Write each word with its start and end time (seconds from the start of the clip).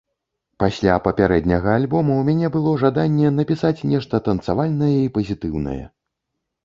Пасля 0.61 0.93
папярэдняга 1.07 1.69
альбома 1.81 2.11
ў 2.15 2.23
мяне 2.29 2.47
было 2.55 2.73
жаданне 2.85 3.27
напісаць 3.41 3.85
нешта 3.93 4.23
танцавальнае 4.29 4.93
і 5.03 5.13
пазітыўнае. 5.19 5.81